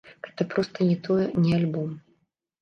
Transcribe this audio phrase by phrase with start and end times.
[0.27, 1.93] Гэта проста не тое, не альбом.